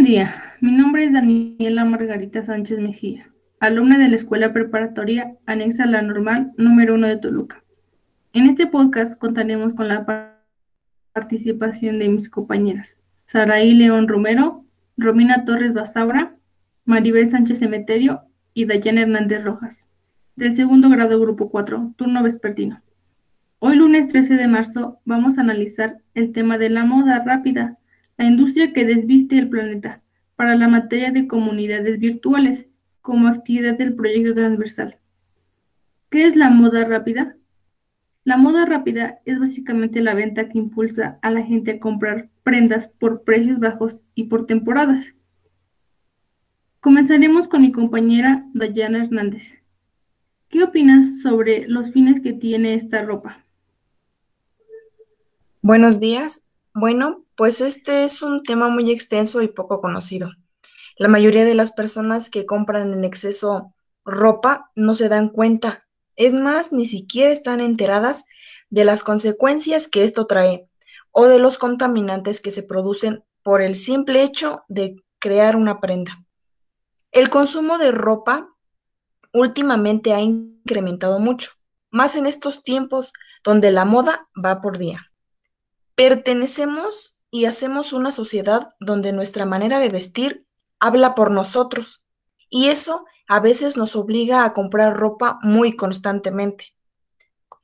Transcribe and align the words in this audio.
Buen 0.00 0.12
día, 0.12 0.42
mi 0.62 0.72
nombre 0.72 1.04
es 1.04 1.12
Daniela 1.12 1.84
Margarita 1.84 2.42
Sánchez 2.42 2.78
Mejía, 2.78 3.30
alumna 3.60 3.98
de 3.98 4.08
la 4.08 4.16
Escuela 4.16 4.50
Preparatoria 4.50 5.36
anexa 5.44 5.84
a 5.84 5.86
la 5.86 6.00
normal 6.00 6.52
número 6.56 6.94
1 6.94 7.06
de 7.06 7.18
Toluca. 7.18 7.62
En 8.32 8.48
este 8.48 8.66
podcast 8.66 9.20
contaremos 9.20 9.74
con 9.74 9.88
la 9.88 10.38
participación 11.12 11.98
de 11.98 12.08
mis 12.08 12.30
compañeras 12.30 12.96
Saraí 13.26 13.74
León 13.74 14.08
Romero, 14.08 14.64
Romina 14.96 15.44
Torres 15.44 15.74
Basaura, 15.74 16.34
Maribel 16.86 17.28
Sánchez 17.28 17.58
Cemeterio 17.58 18.22
y 18.54 18.64
Dayana 18.64 19.02
Hernández 19.02 19.44
Rojas, 19.44 19.86
del 20.34 20.56
segundo 20.56 20.88
grado 20.88 21.20
Grupo 21.20 21.50
4, 21.50 21.92
turno 21.96 22.22
vespertino. 22.22 22.80
Hoy 23.58 23.76
lunes 23.76 24.08
13 24.08 24.36
de 24.36 24.48
marzo 24.48 24.98
vamos 25.04 25.36
a 25.36 25.42
analizar 25.42 25.98
el 26.14 26.32
tema 26.32 26.56
de 26.56 26.70
la 26.70 26.86
moda 26.86 27.22
rápida 27.22 27.76
la 28.20 28.26
industria 28.26 28.74
que 28.74 28.84
desviste 28.84 29.38
el 29.38 29.48
planeta, 29.48 30.02
para 30.36 30.54
la 30.54 30.68
materia 30.68 31.10
de 31.10 31.26
comunidades 31.26 31.98
virtuales, 31.98 32.68
como 33.00 33.28
actividad 33.28 33.78
del 33.78 33.94
proyecto 33.94 34.34
transversal. 34.34 34.98
¿Qué 36.10 36.26
es 36.26 36.36
la 36.36 36.50
moda 36.50 36.84
rápida? 36.84 37.38
La 38.24 38.36
moda 38.36 38.66
rápida 38.66 39.20
es 39.24 39.40
básicamente 39.40 40.02
la 40.02 40.12
venta 40.12 40.50
que 40.50 40.58
impulsa 40.58 41.18
a 41.22 41.30
la 41.30 41.42
gente 41.42 41.70
a 41.70 41.80
comprar 41.80 42.28
prendas 42.42 42.88
por 42.88 43.22
precios 43.22 43.58
bajos 43.58 44.02
y 44.14 44.24
por 44.24 44.44
temporadas. 44.44 45.14
Comenzaremos 46.80 47.48
con 47.48 47.62
mi 47.62 47.72
compañera 47.72 48.44
Dayana 48.52 49.02
Hernández. 49.02 49.62
¿Qué 50.50 50.62
opinas 50.62 51.22
sobre 51.22 51.66
los 51.68 51.90
fines 51.90 52.20
que 52.20 52.34
tiene 52.34 52.74
esta 52.74 53.02
ropa? 53.02 53.46
Buenos 55.62 56.00
días. 56.00 56.49
Bueno, 56.80 57.26
pues 57.36 57.60
este 57.60 58.04
es 58.04 58.22
un 58.22 58.42
tema 58.42 58.70
muy 58.70 58.90
extenso 58.90 59.42
y 59.42 59.48
poco 59.48 59.82
conocido. 59.82 60.30
La 60.96 61.08
mayoría 61.08 61.44
de 61.44 61.54
las 61.54 61.72
personas 61.72 62.30
que 62.30 62.46
compran 62.46 62.94
en 62.94 63.04
exceso 63.04 63.74
ropa 64.02 64.70
no 64.74 64.94
se 64.94 65.10
dan 65.10 65.28
cuenta. 65.28 65.86
Es 66.16 66.32
más, 66.32 66.72
ni 66.72 66.86
siquiera 66.86 67.32
están 67.32 67.60
enteradas 67.60 68.24
de 68.70 68.86
las 68.86 69.02
consecuencias 69.02 69.88
que 69.88 70.04
esto 70.04 70.26
trae 70.26 70.70
o 71.10 71.26
de 71.26 71.38
los 71.38 71.58
contaminantes 71.58 72.40
que 72.40 72.50
se 72.50 72.62
producen 72.62 73.24
por 73.42 73.60
el 73.60 73.74
simple 73.74 74.22
hecho 74.22 74.62
de 74.68 75.04
crear 75.18 75.56
una 75.56 75.80
prenda. 75.80 76.24
El 77.12 77.28
consumo 77.28 77.76
de 77.76 77.92
ropa 77.92 78.56
últimamente 79.34 80.14
ha 80.14 80.22
incrementado 80.22 81.20
mucho, 81.20 81.50
más 81.90 82.16
en 82.16 82.24
estos 82.24 82.62
tiempos 82.62 83.12
donde 83.44 83.70
la 83.70 83.84
moda 83.84 84.30
va 84.42 84.62
por 84.62 84.78
día. 84.78 85.09
Pertenecemos 86.00 87.18
y 87.30 87.44
hacemos 87.44 87.92
una 87.92 88.10
sociedad 88.10 88.70
donde 88.80 89.12
nuestra 89.12 89.44
manera 89.44 89.78
de 89.80 89.90
vestir 89.90 90.46
habla 90.78 91.14
por 91.14 91.30
nosotros 91.30 92.06
y 92.48 92.68
eso 92.68 93.04
a 93.28 93.38
veces 93.38 93.76
nos 93.76 93.94
obliga 93.96 94.46
a 94.46 94.54
comprar 94.54 94.96
ropa 94.96 95.38
muy 95.42 95.76
constantemente. 95.76 96.74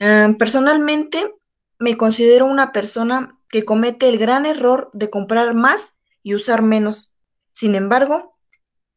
Em, 0.01 0.37
personalmente, 0.37 1.35
me 1.79 1.97
considero 1.97 2.45
una 2.45 2.73
persona 2.73 3.41
que 3.49 3.65
comete 3.65 4.07
el 4.07 4.19
gran 4.19 4.45
error 4.45 4.91
de 4.93 5.09
comprar 5.09 5.55
más 5.55 5.95
y 6.23 6.35
usar 6.35 6.61
menos. 6.61 7.17
Sin 7.53 7.75
embargo, 7.75 8.37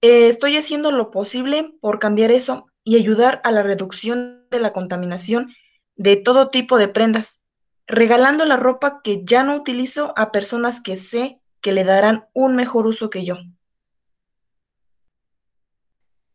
eh, 0.01 0.27
estoy 0.27 0.57
haciendo 0.57 0.91
lo 0.91 1.11
posible 1.11 1.77
por 1.79 1.99
cambiar 1.99 2.31
eso 2.31 2.65
y 2.83 2.97
ayudar 2.97 3.39
a 3.45 3.51
la 3.51 3.63
reducción 3.63 4.49
de 4.51 4.59
la 4.59 4.73
contaminación 4.73 5.55
de 5.95 6.17
todo 6.17 6.49
tipo 6.49 6.77
de 6.77 6.89
prendas, 6.89 7.41
regalando 7.89 8.45
la 8.45 8.55
ropa 8.55 9.01
que 9.01 9.23
ya 9.25 9.43
no 9.43 9.55
utilizo 9.55 10.13
a 10.15 10.31
personas 10.31 10.79
que 10.79 10.95
sé 10.95 11.41
que 11.59 11.73
le 11.73 11.83
darán 11.83 12.25
un 12.33 12.55
mejor 12.55 12.85
uso 12.85 13.09
que 13.09 13.25
yo. 13.25 13.37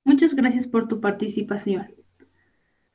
Muchas 0.05 0.35
gracias 0.35 0.67
por 0.67 0.89
tu 0.89 1.01
participación. 1.01 1.95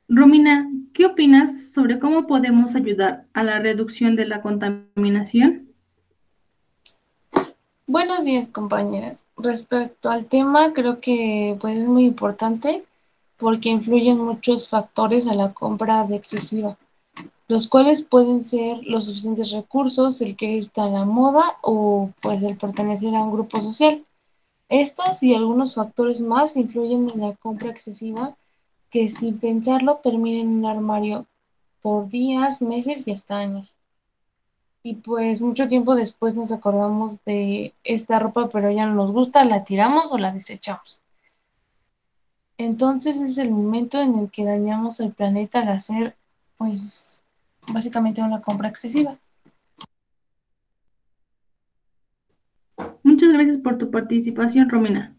Romina, 0.08 0.70
¿qué 0.92 1.06
opinas 1.06 1.70
sobre 1.72 1.98
cómo 1.98 2.26
podemos 2.26 2.74
ayudar 2.74 3.24
a 3.32 3.42
la 3.42 3.58
reducción 3.60 4.14
de 4.14 4.26
la 4.26 4.42
contaminación? 4.42 5.68
Buenos 7.86 8.24
días, 8.24 8.48
compañeras. 8.48 9.24
Respecto 9.36 10.10
al 10.10 10.26
tema, 10.26 10.74
creo 10.74 11.00
que 11.00 11.56
pues, 11.60 11.78
es 11.78 11.86
muy 11.86 12.04
importante 12.04 12.84
porque 13.38 13.70
influyen 13.70 14.18
muchos 14.18 14.68
factores 14.68 15.26
a 15.26 15.34
la 15.34 15.54
compra 15.54 16.04
de 16.04 16.16
excesiva 16.16 16.76
los 17.50 17.66
cuales 17.66 18.02
pueden 18.02 18.44
ser 18.44 18.86
los 18.86 19.06
suficientes 19.06 19.50
recursos, 19.50 20.20
el 20.20 20.36
que 20.36 20.56
está 20.56 20.84
a 20.84 20.88
la 20.88 21.04
moda 21.04 21.58
o 21.62 22.12
pues 22.22 22.44
el 22.44 22.56
pertenecer 22.56 23.12
a 23.12 23.24
un 23.24 23.32
grupo 23.32 23.60
social. 23.60 24.04
Estos 24.68 25.20
y 25.24 25.34
algunos 25.34 25.74
factores 25.74 26.20
más 26.20 26.56
influyen 26.56 27.10
en 27.10 27.20
la 27.22 27.32
compra 27.34 27.70
excesiva 27.70 28.36
que 28.88 29.08
sin 29.08 29.40
pensarlo 29.40 29.96
termina 29.96 30.42
en 30.42 30.58
un 30.58 30.64
armario 30.64 31.26
por 31.82 32.08
días, 32.08 32.62
meses 32.62 33.08
y 33.08 33.10
hasta 33.10 33.38
años. 33.38 33.74
Y 34.84 34.94
pues 34.94 35.42
mucho 35.42 35.66
tiempo 35.68 35.96
después 35.96 36.36
nos 36.36 36.52
acordamos 36.52 37.18
de 37.24 37.74
esta 37.82 38.20
ropa, 38.20 38.48
pero 38.48 38.70
ya 38.70 38.86
no 38.86 38.94
nos 38.94 39.10
gusta, 39.10 39.44
la 39.44 39.64
tiramos 39.64 40.12
o 40.12 40.18
la 40.18 40.30
desechamos. 40.30 41.00
Entonces 42.58 43.16
es 43.16 43.38
el 43.38 43.50
momento 43.50 44.00
en 44.00 44.16
el 44.20 44.30
que 44.30 44.44
dañamos 44.44 45.00
el 45.00 45.10
planeta 45.10 45.62
al 45.62 45.70
hacer 45.70 46.14
pues 46.56 47.09
básicamente 47.72 48.22
una 48.22 48.40
compra 48.40 48.68
excesiva. 48.68 49.18
Muchas 53.02 53.32
gracias 53.32 53.58
por 53.58 53.78
tu 53.78 53.90
participación, 53.90 54.68
Romina. 54.68 55.16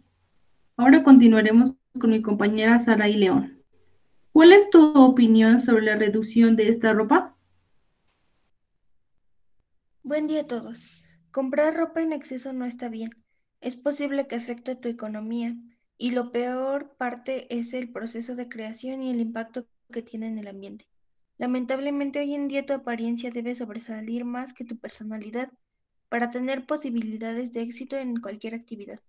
Ahora 0.77 1.03
continuaremos 1.03 1.75
con 1.99 2.11
mi 2.11 2.21
compañera 2.21 2.79
Sara 2.79 3.09
y 3.09 3.15
León. 3.15 3.61
¿Cuál 4.31 4.53
es 4.53 4.69
tu 4.69 4.93
opinión 4.93 5.61
sobre 5.61 5.83
la 5.83 5.95
reducción 5.95 6.55
de 6.55 6.69
esta 6.69 6.93
ropa? 6.93 7.35
Buen 10.03 10.27
día 10.27 10.41
a 10.41 10.47
todos. 10.47 11.03
Comprar 11.31 11.75
ropa 11.75 12.01
en 12.01 12.13
exceso 12.13 12.53
no 12.53 12.65
está 12.65 12.89
bien. 12.89 13.11
Es 13.59 13.75
posible 13.75 14.27
que 14.27 14.35
afecte 14.35 14.75
tu 14.75 14.89
economía 14.89 15.55
y 15.97 16.11
lo 16.11 16.31
peor 16.31 16.95
parte 16.97 17.53
es 17.55 17.73
el 17.73 17.91
proceso 17.91 18.35
de 18.35 18.49
creación 18.49 19.01
y 19.01 19.11
el 19.11 19.19
impacto 19.19 19.67
que 19.91 20.01
tiene 20.01 20.27
en 20.27 20.39
el 20.39 20.47
ambiente. 20.47 20.90
Lamentablemente 21.41 22.19
hoy 22.19 22.35
en 22.35 22.47
día 22.47 22.67
tu 22.67 22.73
apariencia 22.73 23.31
debe 23.31 23.55
sobresalir 23.55 24.25
más 24.25 24.53
que 24.53 24.63
tu 24.63 24.77
personalidad 24.77 25.51
para 26.07 26.29
tener 26.29 26.67
posibilidades 26.67 27.51
de 27.51 27.63
éxito 27.63 27.97
en 27.97 28.21
cualquier 28.21 28.53
actividad. 28.53 28.99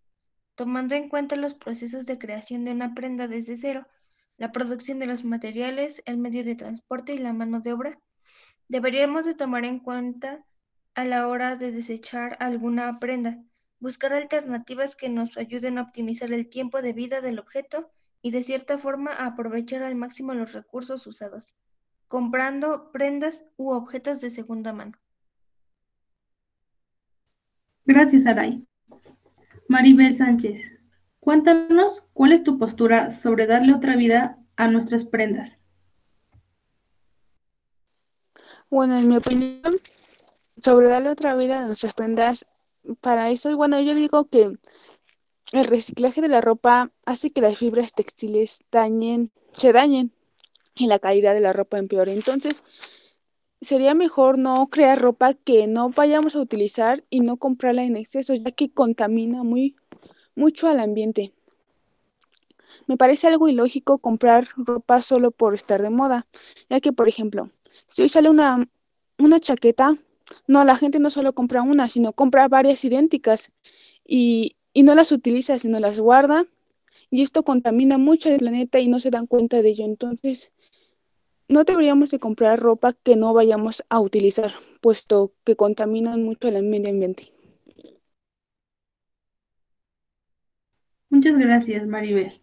Tomando 0.54 0.94
en 0.94 1.10
cuenta 1.10 1.36
los 1.36 1.54
procesos 1.54 2.06
de 2.06 2.16
creación 2.16 2.64
de 2.64 2.72
una 2.72 2.94
prenda 2.94 3.28
desde 3.28 3.54
cero, 3.56 3.86
la 4.38 4.50
producción 4.50 4.98
de 4.98 5.04
los 5.04 5.24
materiales, 5.24 6.02
el 6.06 6.16
medio 6.16 6.42
de 6.42 6.54
transporte 6.54 7.12
y 7.12 7.18
la 7.18 7.34
mano 7.34 7.60
de 7.60 7.74
obra, 7.74 8.00
deberíamos 8.66 9.26
de 9.26 9.34
tomar 9.34 9.66
en 9.66 9.78
cuenta 9.78 10.42
a 10.94 11.04
la 11.04 11.28
hora 11.28 11.56
de 11.56 11.70
desechar 11.70 12.38
alguna 12.40 12.98
prenda, 12.98 13.44
buscar 13.78 14.14
alternativas 14.14 14.96
que 14.96 15.10
nos 15.10 15.36
ayuden 15.36 15.76
a 15.76 15.82
optimizar 15.82 16.32
el 16.32 16.48
tiempo 16.48 16.80
de 16.80 16.94
vida 16.94 17.20
del 17.20 17.38
objeto 17.38 17.90
y 18.22 18.30
de 18.30 18.42
cierta 18.42 18.78
forma 18.78 19.12
a 19.12 19.26
aprovechar 19.26 19.82
al 19.82 19.96
máximo 19.96 20.32
los 20.32 20.54
recursos 20.54 21.06
usados 21.06 21.54
comprando 22.12 22.92
prendas 22.92 23.46
u 23.56 23.70
objetos 23.70 24.20
de 24.20 24.28
segunda 24.28 24.74
mano. 24.74 24.92
Gracias, 27.86 28.26
Aray. 28.26 28.68
Maribel 29.66 30.14
Sánchez, 30.14 30.60
cuéntanos 31.20 32.04
cuál 32.12 32.32
es 32.32 32.44
tu 32.44 32.58
postura 32.58 33.12
sobre 33.12 33.46
darle 33.46 33.72
otra 33.72 33.96
vida 33.96 34.38
a 34.56 34.68
nuestras 34.68 35.04
prendas. 35.04 35.58
Bueno, 38.68 38.98
en 38.98 39.08
mi 39.08 39.16
opinión, 39.16 39.72
sobre 40.58 40.88
darle 40.88 41.08
otra 41.08 41.34
vida 41.34 41.62
a 41.62 41.66
nuestras 41.66 41.94
prendas, 41.94 42.44
para 43.00 43.30
eso, 43.30 43.56
bueno, 43.56 43.80
yo 43.80 43.94
digo 43.94 44.28
que 44.28 44.52
el 45.52 45.64
reciclaje 45.64 46.20
de 46.20 46.28
la 46.28 46.42
ropa 46.42 46.92
hace 47.06 47.30
que 47.30 47.40
las 47.40 47.56
fibras 47.56 47.94
textiles 47.94 48.60
dañen, 48.70 49.32
se 49.56 49.72
dañen 49.72 50.12
y 50.74 50.86
la 50.86 50.98
calidad 50.98 51.34
de 51.34 51.40
la 51.40 51.52
ropa 51.52 51.78
empeore. 51.78 52.12
Entonces, 52.12 52.62
sería 53.60 53.94
mejor 53.94 54.38
no 54.38 54.68
crear 54.68 55.00
ropa 55.00 55.34
que 55.34 55.66
no 55.66 55.90
vayamos 55.90 56.34
a 56.34 56.40
utilizar 56.40 57.04
y 57.10 57.20
no 57.20 57.36
comprarla 57.36 57.84
en 57.84 57.96
exceso, 57.96 58.34
ya 58.34 58.50
que 58.50 58.72
contamina 58.72 59.42
muy 59.42 59.76
mucho 60.34 60.68
al 60.68 60.80
ambiente. 60.80 61.32
Me 62.86 62.96
parece 62.96 63.28
algo 63.28 63.48
ilógico 63.48 63.98
comprar 63.98 64.48
ropa 64.56 65.02
solo 65.02 65.30
por 65.30 65.54
estar 65.54 65.82
de 65.82 65.90
moda, 65.90 66.26
ya 66.68 66.80
que, 66.80 66.92
por 66.92 67.08
ejemplo, 67.08 67.48
si 67.86 68.02
hoy 68.02 68.08
sale 68.08 68.28
una, 68.28 68.68
una 69.18 69.40
chaqueta, 69.40 69.96
no, 70.46 70.64
la 70.64 70.76
gente 70.76 70.98
no 70.98 71.10
solo 71.10 71.34
compra 71.34 71.62
una, 71.62 71.88
sino 71.88 72.12
compra 72.12 72.48
varias 72.48 72.84
idénticas 72.84 73.52
y, 74.04 74.56
y 74.72 74.82
no 74.82 74.94
las 74.94 75.12
utiliza, 75.12 75.58
sino 75.58 75.78
las 75.78 76.00
guarda 76.00 76.46
y 77.12 77.20
esto 77.20 77.44
contamina 77.44 77.98
mucho 77.98 78.30
el 78.30 78.38
planeta 78.38 78.80
y 78.80 78.88
no 78.88 78.98
se 78.98 79.10
dan 79.10 79.26
cuenta 79.26 79.60
de 79.60 79.68
ello. 79.68 79.84
Entonces, 79.84 80.54
no 81.46 81.62
deberíamos 81.62 82.10
de 82.10 82.18
comprar 82.18 82.58
ropa 82.58 82.94
que 82.94 83.16
no 83.16 83.34
vayamos 83.34 83.84
a 83.90 84.00
utilizar, 84.00 84.50
puesto 84.80 85.34
que 85.44 85.54
contaminan 85.54 86.22
mucho 86.22 86.48
el 86.48 86.62
medio 86.62 86.88
ambiente. 86.88 87.24
Muchas 91.10 91.36
gracias, 91.36 91.86
Maribel. 91.86 92.40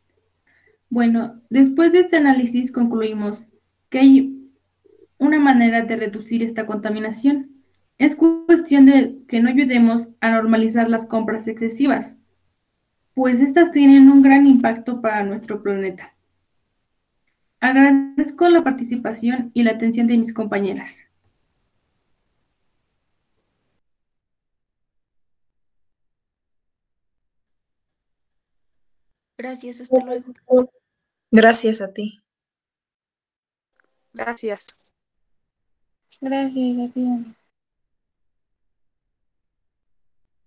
Bueno, 0.92 1.42
después 1.50 1.92
de 1.92 2.01
este 2.01 2.18
análisis 2.18 2.71
concluimos 2.71 3.48
que 3.89 3.98
hay 3.98 4.51
una 5.18 5.39
manera 5.39 5.83
de 5.83 5.95
reducir 5.95 6.44
esta 6.44 6.68
contaminación. 6.68 7.63
Es 7.98 8.16
cuestión 8.16 8.86
de 8.86 9.18
que 9.27 9.42
no 9.42 9.50
ayudemos 9.50 10.10
a 10.21 10.30
normalizar 10.30 10.92
las 10.92 11.07
compras 11.07 11.48
excesivas, 11.48 12.13
pues 13.19 13.42
estas 13.42 13.74
tienen 13.74 14.10
un 14.10 14.21
gran 14.24 14.48
impacto 14.48 15.01
para 15.01 15.24
nuestro 15.24 15.62
planeta. 15.62 16.16
Agradezco 17.60 18.48
la 18.48 18.63
participación 18.63 19.51
y 19.54 19.63
la 19.63 19.71
atención 19.71 20.07
de 20.07 20.16
mis 20.16 20.33
compañeras. 20.33 21.00
Gracias, 29.38 29.81
hasta 29.81 30.01
luego. 30.06 30.71
Gracias 31.30 31.81
a 31.81 31.92
ti. 31.92 32.21
Gracias. 34.13 34.77
Gracias 36.21 36.89
a 36.89 36.94
ti. 36.94 37.01
Ana. 37.06 37.36